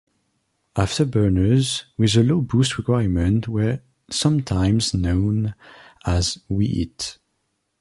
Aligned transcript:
Afterburners 0.75 1.83
with 1.95 2.15
a 2.15 2.23
low 2.23 2.41
boost 2.41 2.79
requirement 2.79 3.47
were 3.47 3.81
sometimes 4.09 4.95
known 4.95 5.53
as 6.07 6.39
"wee-heat". 6.49 7.19